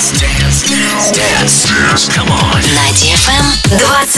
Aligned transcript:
Dance, 0.00 0.16
dance, 0.16 0.64
dance, 0.64 1.12
dance, 1.12 1.68
dance. 1.68 2.08
Come 2.08 2.32
on. 2.32 2.56
На 2.72 2.88
DFM 2.96 3.44
21. 3.68 4.08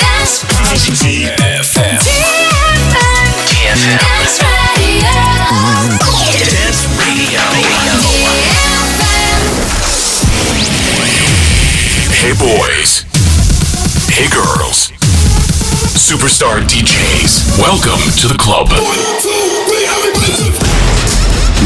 Dance 0.00 0.40
DFM. 1.04 1.36
DFM. 1.36 2.00
DFM. 3.44 4.00
Dance 4.00 4.40
Radio. 4.80 5.12
Dance 6.48 6.88
Radio. 6.96 7.44
DFM. 8.00 8.56
Hey 12.16 12.32
boys. 12.40 13.04
Hey 14.08 14.28
girls. 14.32 14.88
Superstar 15.92 16.64
DJs. 16.64 17.58
Welcome 17.60 18.00
to 18.16 18.28
the 18.28 18.38
club. 18.38 18.72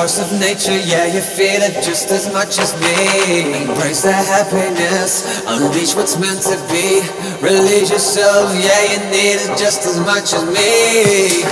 Force 0.00 0.18
of 0.18 0.40
nature. 0.40 0.78
Yeah, 0.80 1.04
you 1.04 1.20
feel 1.20 1.60
it 1.60 1.84
just 1.84 2.10
as 2.10 2.32
much 2.32 2.58
as 2.58 2.72
me. 2.80 3.64
Embrace 3.64 4.00
the 4.02 4.12
happiness, 4.12 5.44
unleash 5.46 5.94
what's 5.94 6.16
meant 6.18 6.40
to 6.48 6.56
be. 6.72 7.04
Release 7.44 7.90
yourself, 7.90 8.48
yeah, 8.56 8.82
you 8.92 8.98
need 9.12 9.38
it 9.44 9.58
just 9.58 9.84
as 9.84 10.00
much 10.00 10.32
as 10.32 10.44
me. 10.56 11.44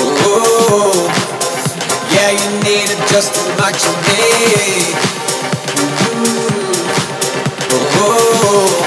Ooh, 0.00 0.96
yeah, 2.16 2.30
you 2.40 2.48
need 2.64 2.88
it 2.94 3.00
just 3.12 3.36
as 3.36 3.48
much 3.60 3.76
as 3.84 3.96
me. 4.08 5.26
Turn 7.96 8.85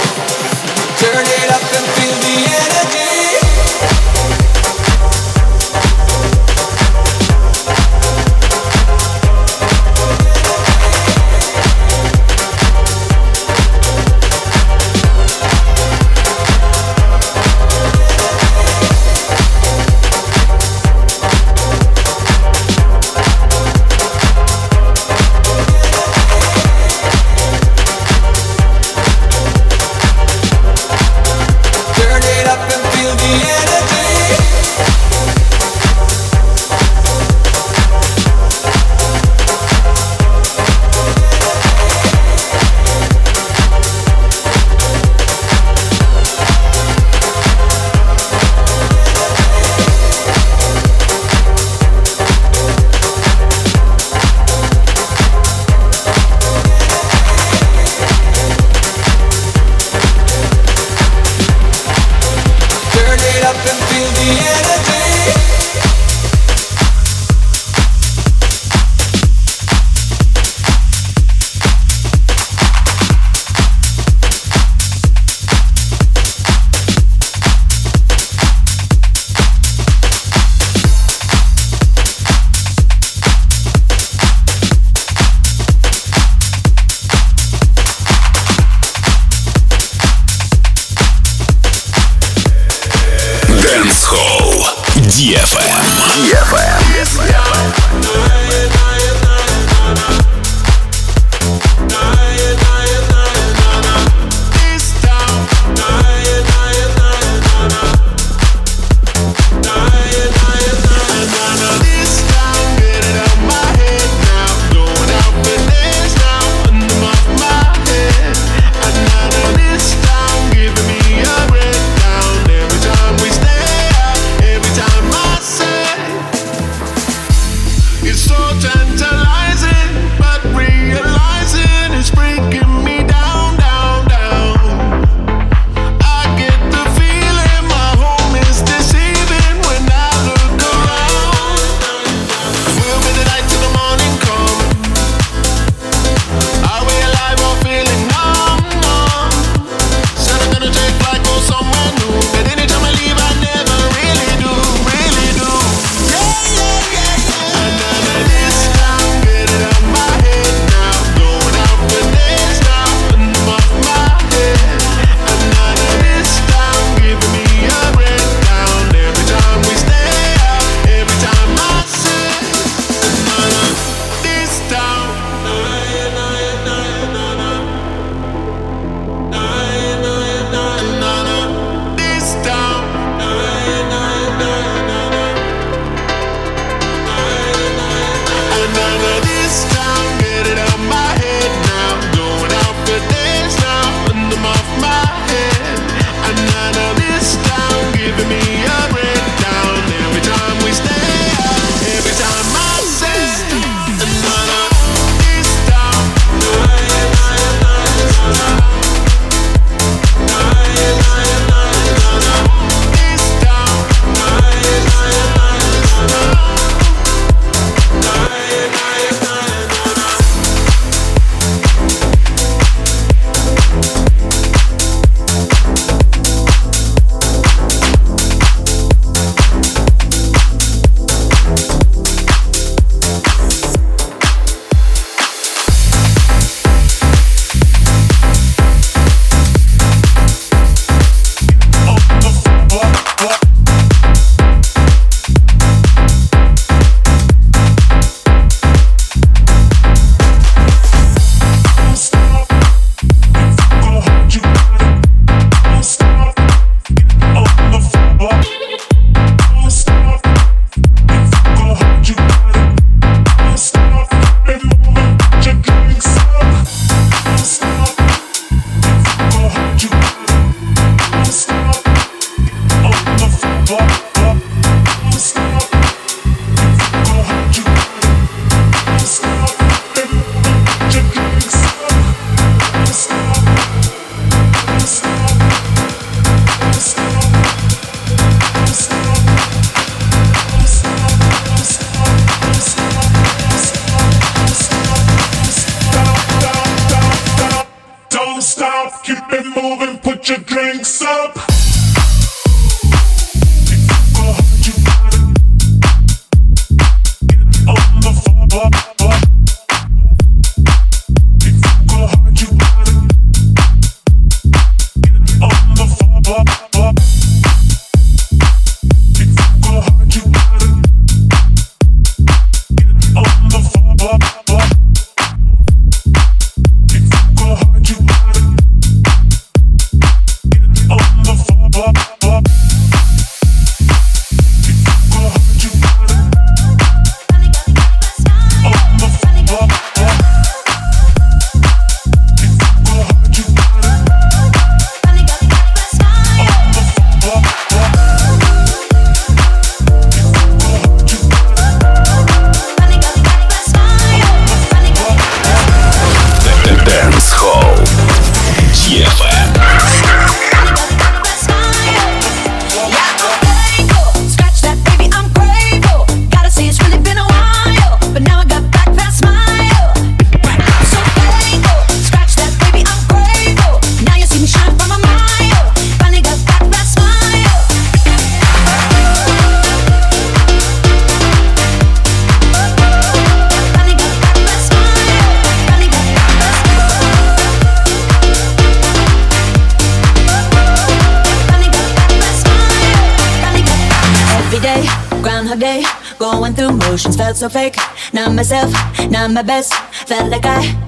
my 399.34 399.42
best. 399.42 399.74
Felt 400.08 400.30
like 400.30 400.46
I 400.46 400.79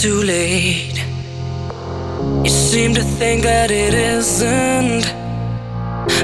too 0.00 0.22
late. 0.22 0.96
You 2.42 2.48
seem 2.48 2.94
to 2.94 3.02
think 3.02 3.42
that 3.42 3.70
it 3.70 3.92
isn't, 3.92 5.04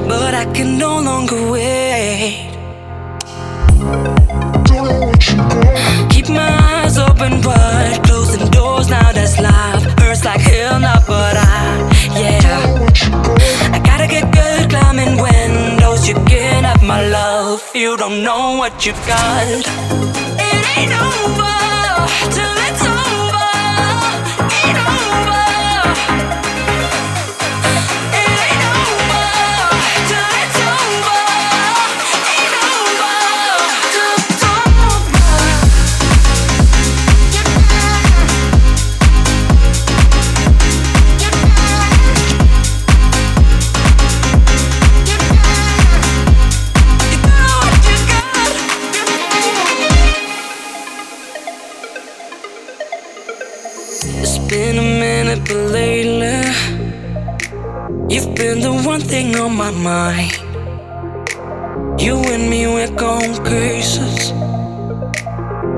but 0.08 0.32
I 0.32 0.46
can 0.54 0.78
no 0.78 0.98
longer 0.98 1.50
wait. 1.50 2.56
Keep 6.08 6.30
my 6.30 6.52
eyes 6.72 6.96
open 6.96 7.42
wide, 7.42 8.00
closing 8.04 8.48
doors 8.50 8.88
now 8.88 9.12
that's 9.12 9.38
life. 9.38 9.84
Hurts 10.00 10.24
like 10.24 10.40
hell 10.40 10.80
now, 10.80 11.00
but 11.06 11.36
I, 11.36 12.16
yeah. 12.16 12.86
I 13.76 13.78
gotta 13.84 14.06
get 14.08 14.24
good 14.32 14.70
climbing 14.70 15.20
windows. 15.20 16.08
You 16.08 16.14
get 16.24 16.64
up, 16.64 16.82
my 16.82 17.06
love. 17.06 17.62
You 17.74 17.98
don't 17.98 18.24
know 18.24 18.56
what 18.56 18.86
you've 18.86 19.06
got. 19.06 19.25
my 59.72 59.72
mind. 59.82 60.32
You 62.00 62.16
and 62.16 62.48
me, 62.48 62.66
we're 62.66 62.94
going 62.94 63.34
places. 63.44 64.32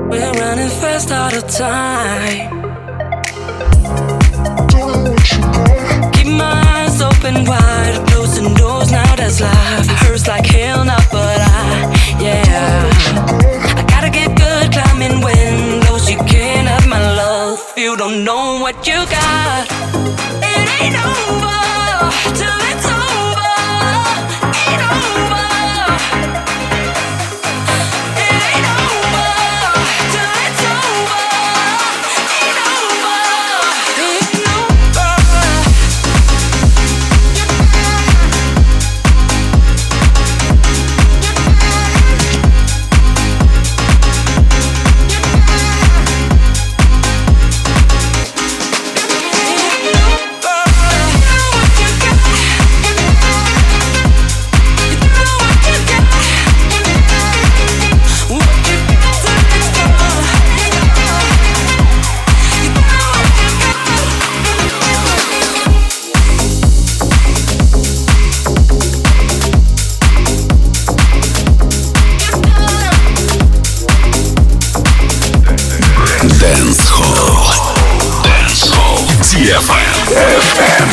We're 0.09 0.31
running 0.41 0.69
fast 0.81 1.09
out 1.11 1.35
of 1.35 1.47
time. 1.47 2.49
Keep 6.13 6.27
my 6.27 6.55
eyes 6.75 7.01
open 7.01 7.45
wide, 7.45 8.05
closing 8.09 8.53
doors 8.55 8.91
now. 8.91 9.15
That's 9.15 9.41
life. 9.41 9.87
Hurts 10.03 10.27
like 10.27 10.45
hell 10.45 10.85
not 10.85 11.05
but 11.11 11.39
I, 11.41 12.19
yeah. 12.21 12.89
I 13.79 13.85
gotta 13.89 14.11
get 14.11 14.37
good 14.37 14.71
climbing 14.71 15.23
windows. 15.23 16.09
You 16.11 16.17
can't 16.33 16.67
have 16.67 16.87
my 16.87 17.01
love. 17.01 17.59
You 17.75 17.97
don't 17.97 18.23
know 18.23 18.59
what 18.61 18.85
you 18.85 18.99
got. 19.17 19.67
It 20.43 20.81
ain't 20.81 20.95
over. 21.05 21.88
Dance 76.27 76.89
Hall. 76.89 77.47
Dance 78.23 78.67
Hall. 78.75 78.97
DFM. 79.23 79.95
FM. 80.11 80.88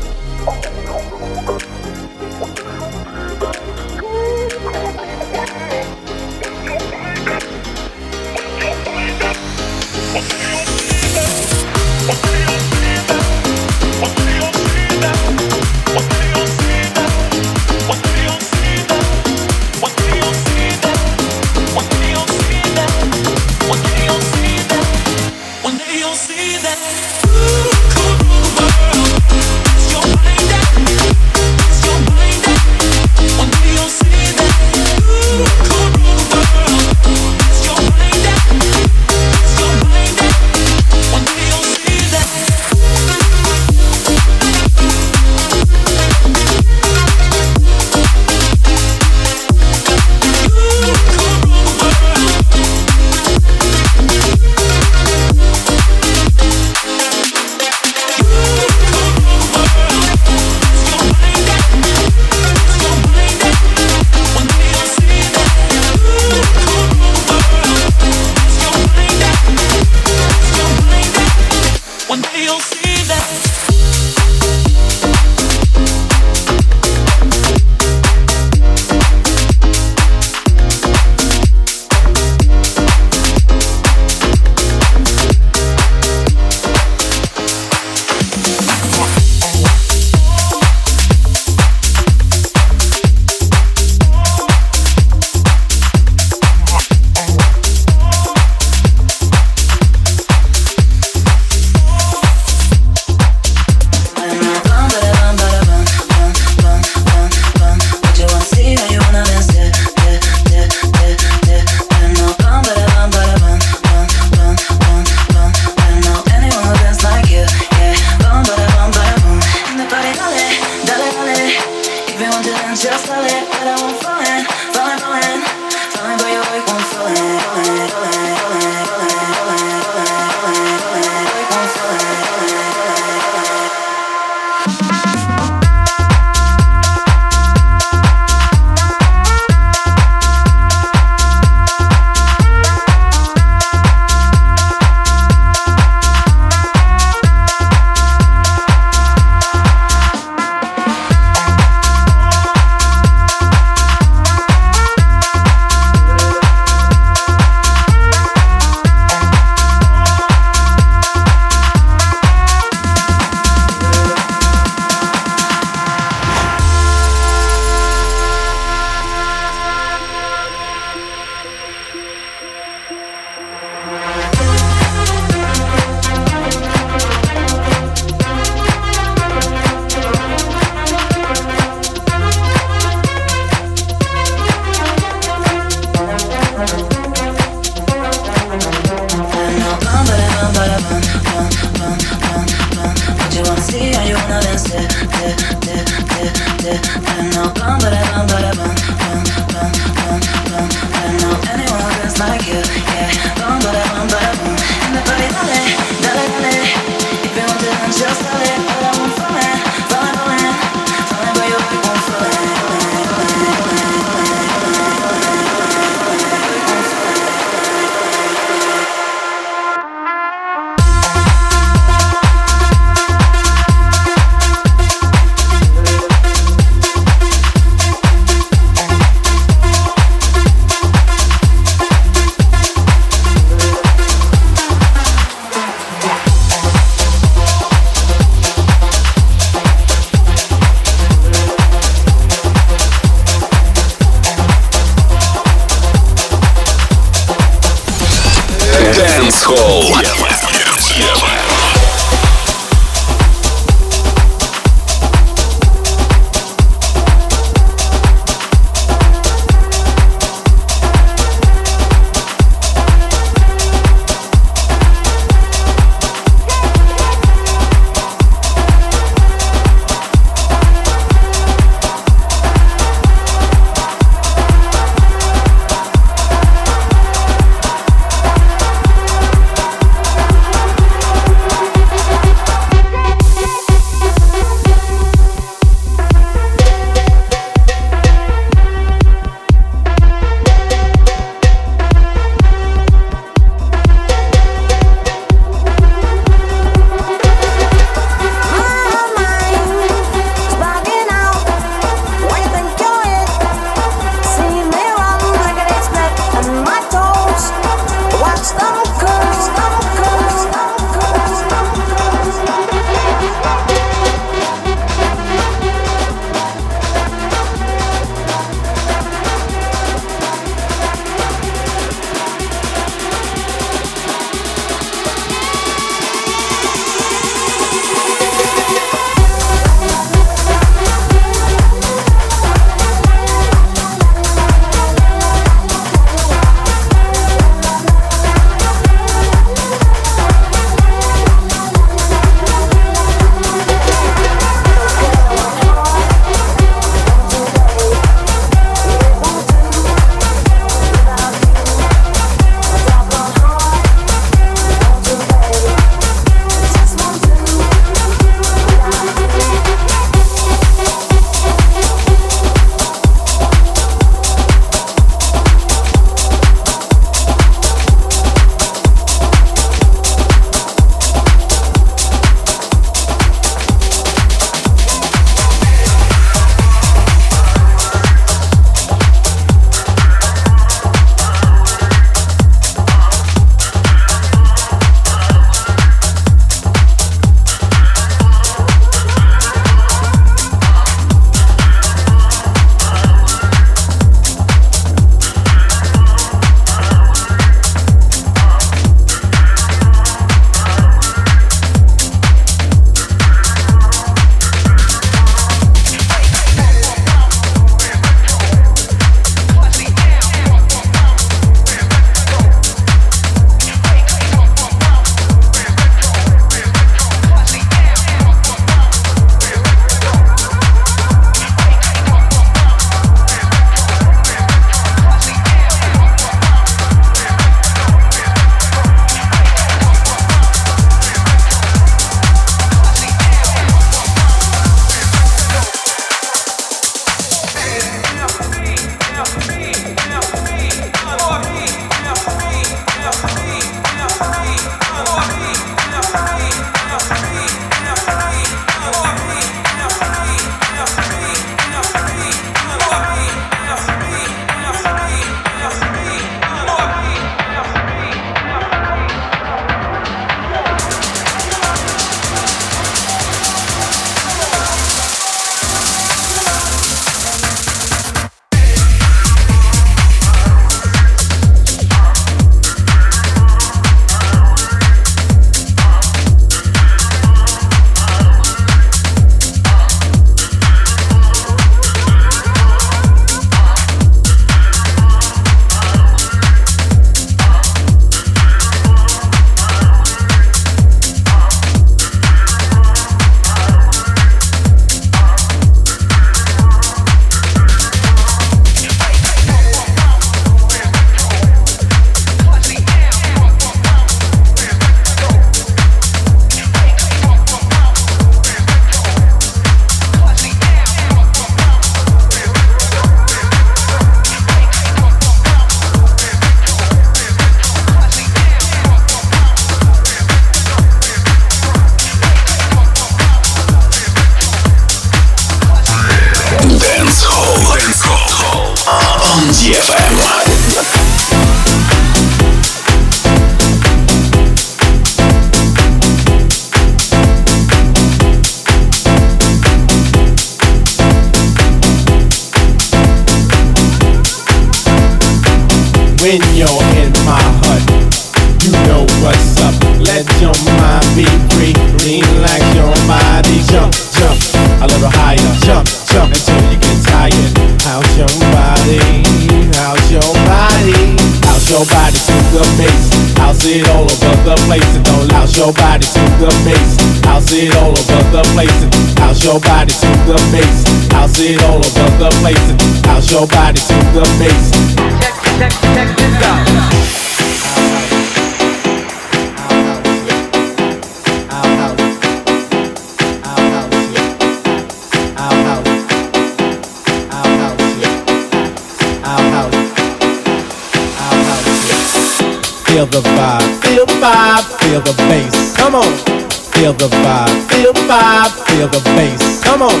Vibe, 598.46 598.66
feel 598.68 598.88
the 598.88 599.00
bass. 599.16 599.62
Come 599.62 599.82
on. 599.82 600.00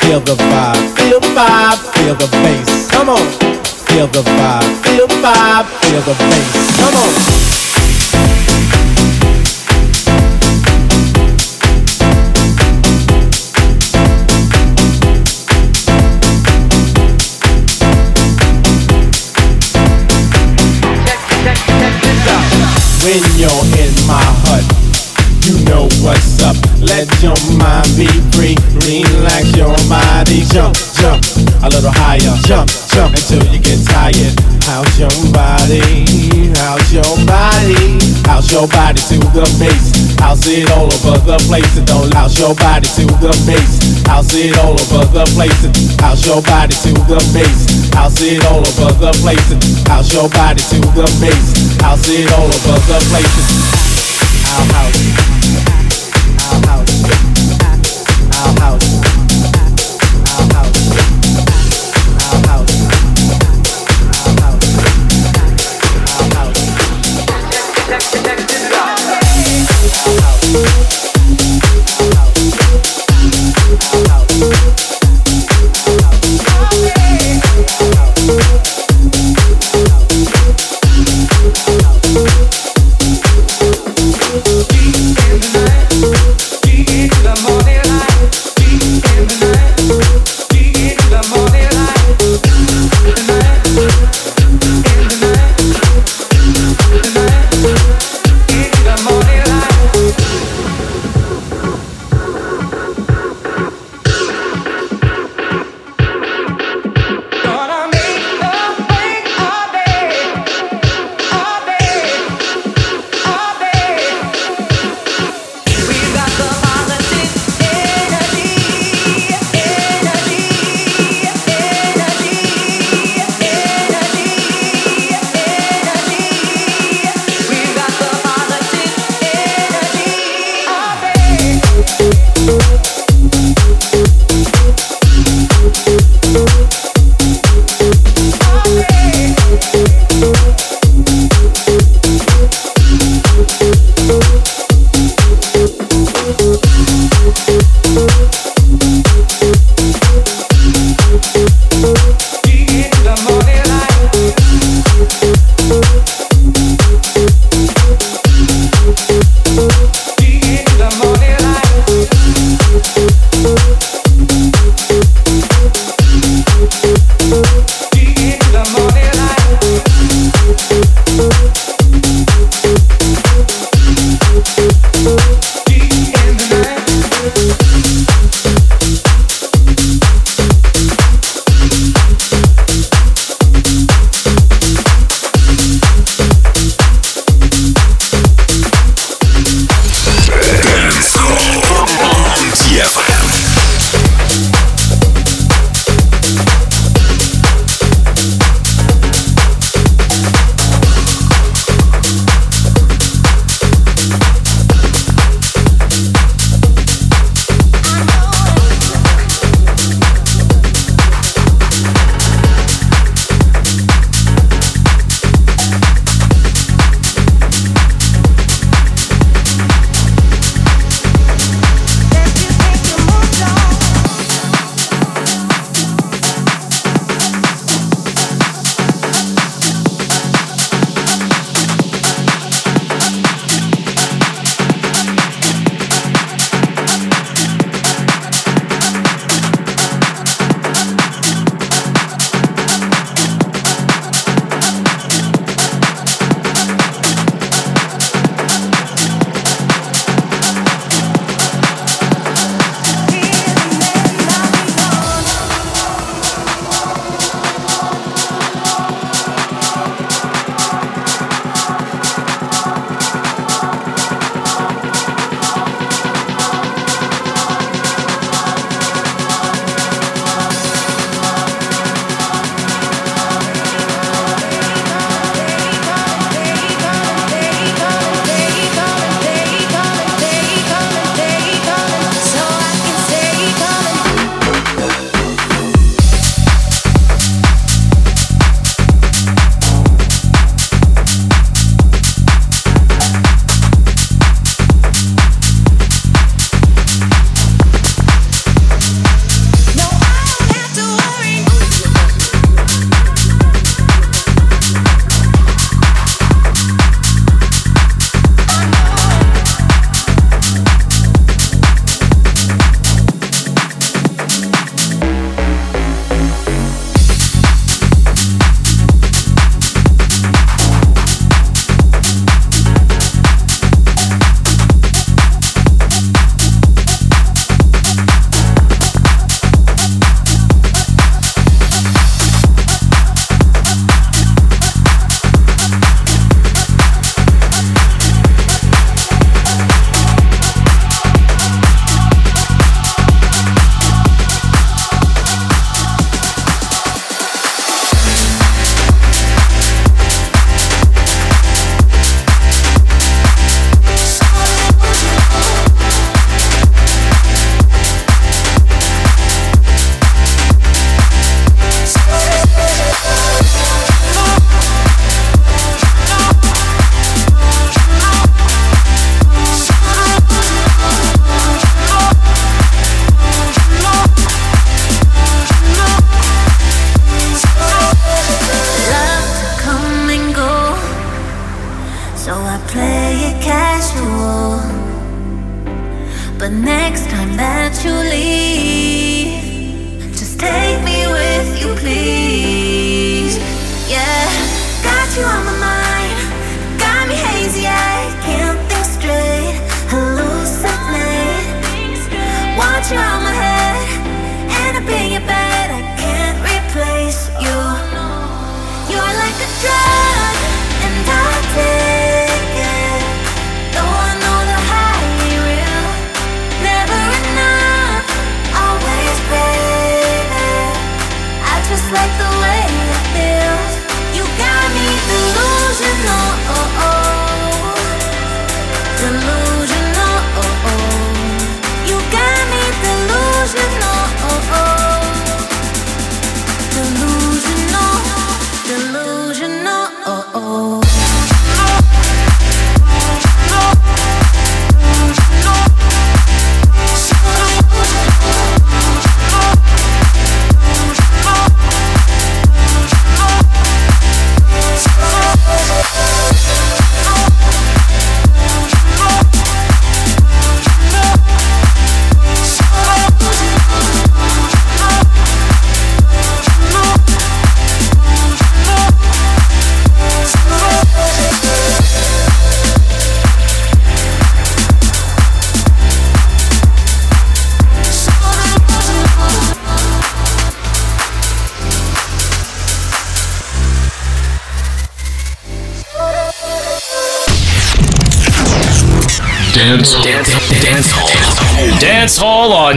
Feel 0.00 0.20
the 0.20 0.34
vibe, 0.34 0.96
feel 0.96 1.20
the 1.20 1.28
vibe, 1.28 1.78
feel 1.94 2.14
the 2.14 2.26
bass. 2.42 2.90
Come 2.90 3.08
on. 3.08 3.26
Feel 3.86 4.06
the 4.08 4.22
vibe, 4.22 4.84
feel 4.84 5.06
the 5.06 5.14
vibe, 5.14 5.66
feel 5.82 6.00
the 6.02 6.14
bass. 6.14 6.76
Come 6.80 6.96
on. 6.96 7.12
When 23.02 23.22
you're 23.38 23.64
in 23.78 23.94
my 24.08 24.20
hut, 24.42 24.85
you 25.46 25.62
know 25.70 25.86
what's 26.02 26.42
up. 26.42 26.58
Let 26.82 27.06
your 27.22 27.38
mind 27.54 27.86
be 27.94 28.10
free. 28.34 28.58
Relax 28.82 29.54
your 29.54 29.74
body. 29.86 30.42
Jump, 30.50 30.74
jump 30.98 31.22
a 31.62 31.70
little 31.70 31.94
higher. 31.94 32.34
Jump, 32.42 32.66
jump 32.90 33.14
until 33.14 33.46
you 33.54 33.62
get 33.62 33.78
tired. 33.86 34.34
How's 34.66 34.90
your 34.98 35.14
body? 35.30 36.50
How's 36.58 36.90
your 36.90 37.06
body? 37.22 38.02
How's 38.26 38.50
your 38.50 38.66
body 38.66 38.98
to 39.06 39.18
the 39.30 39.46
bass? 39.62 40.18
How's 40.18 40.42
it 40.50 40.66
all 40.74 40.90
over 40.90 41.18
the 41.22 41.38
place? 41.46 41.76
And 41.78 41.86
don't 41.86 42.10
louse 42.10 42.38
your 42.38 42.54
body 42.54 42.88
to 42.98 43.06
the 43.22 43.30
bass. 43.46 44.02
How's 44.06 44.34
it 44.34 44.58
all 44.58 44.74
over 44.74 45.06
the 45.14 45.24
place? 45.38 45.62
And 45.62 45.76
how's 46.02 46.26
your 46.26 46.42
body 46.42 46.74
to 46.74 46.90
the 47.06 47.22
bass? 47.30 47.94
How's 47.94 48.18
it 48.20 48.42
all 48.50 48.66
over 48.66 48.90
the 48.98 49.12
place? 49.22 49.46
And 49.54 49.62
how's 49.86 50.12
your 50.12 50.28
body 50.28 50.62
to 50.74 50.78
the 50.98 51.06
bass? 51.22 51.78
How's 51.80 52.08
it 52.10 52.26
all 52.34 52.50
over 52.50 52.78
the 52.90 52.98
place? 53.14 53.86
Our 54.50 54.66
house. 54.74 55.35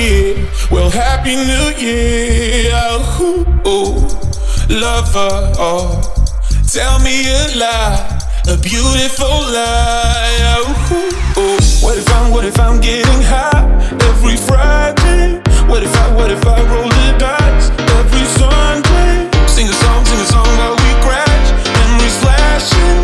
year. 0.00 0.48
Well, 0.70 0.90
happy 0.90 1.36
new 1.36 1.66
year. 1.76 2.72
Ooh, 3.20 3.44
ooh, 3.68 4.08
lover, 4.68 5.52
oh, 5.58 6.00
tell 6.72 6.98
me 7.00 7.28
a 7.28 7.56
lie, 7.56 8.18
a 8.48 8.56
beautiful 8.56 9.28
lie. 9.28 10.64
Ooh, 10.64 11.40
ooh. 11.40 11.60
What 11.84 11.98
if 11.98 12.08
I'm, 12.16 12.32
what 12.32 12.44
if 12.44 12.58
I'm 12.58 12.80
getting 12.80 13.22
high 13.22 13.64
every 14.08 14.36
Friday? 14.36 15.40
What 15.68 15.82
if 15.82 15.94
I, 15.94 16.14
what 16.14 16.30
if 16.30 16.44
I 16.46 16.56
roll 16.72 16.88
the 16.88 17.08
dice 17.18 17.70
every 17.98 18.26
Sunday? 18.38 19.28
Sing 19.46 19.68
a 19.68 19.72
song, 19.72 20.04
sing 20.06 20.20
a 20.20 20.26
song 20.26 20.46
while 20.58 20.76
we 20.76 20.90
crash 21.04 21.48
and 21.78 22.02
we 22.02 22.08
slash. 22.08 22.99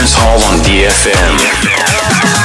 Dance 0.00 0.14
Hall 0.14 0.40
on 0.50 0.60
DFM. 0.64 2.39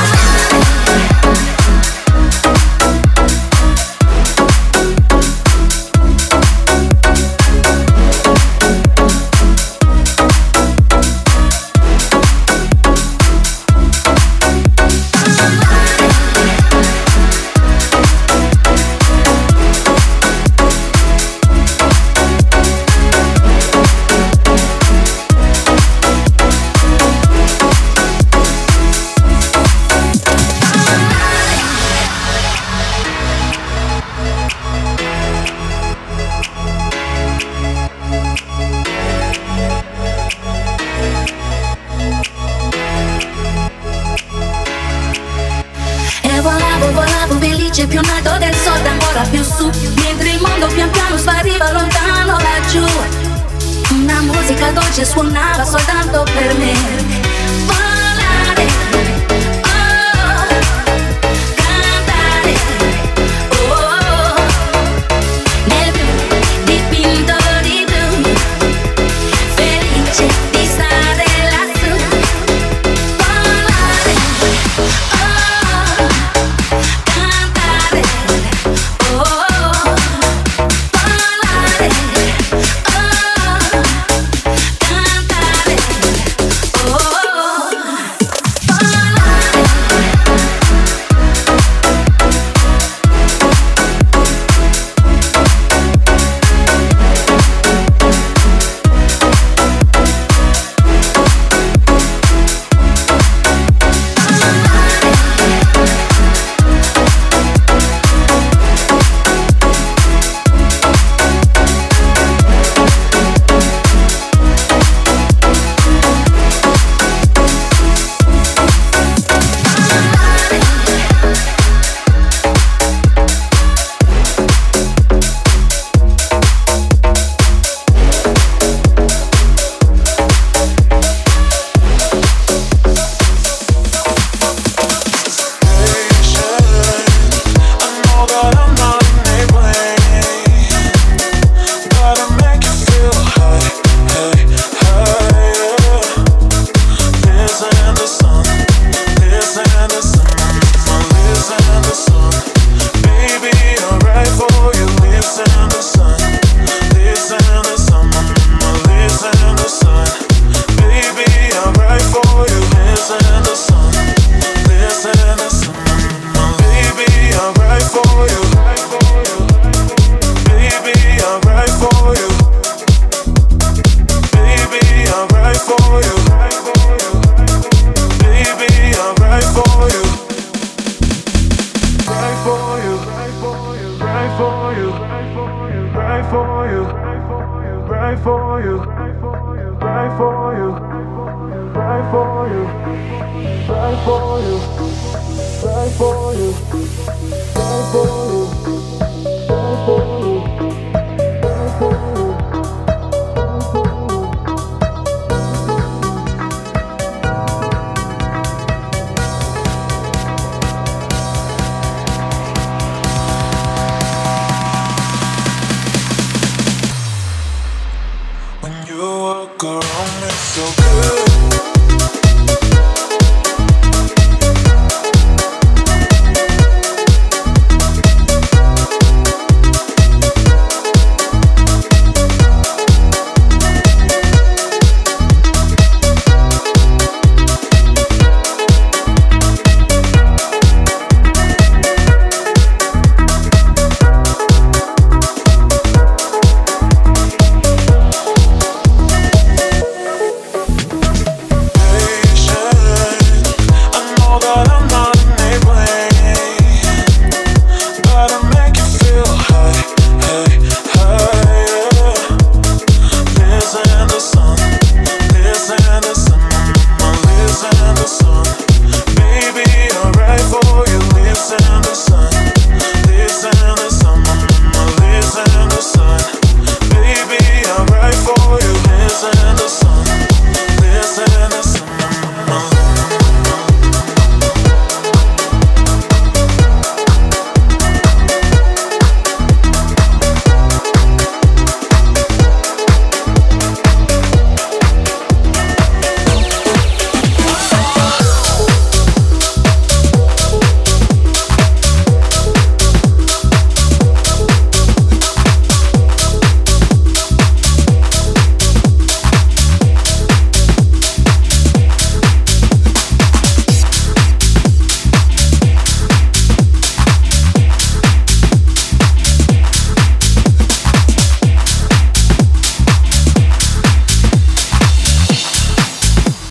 When 218.66 218.88
you 218.88 218.97
walk 218.97 219.63
around 219.63 220.22
me 220.22 220.30
so 220.32 220.66
good 220.82 221.74